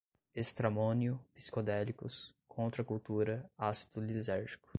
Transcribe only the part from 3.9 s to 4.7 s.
lisérgico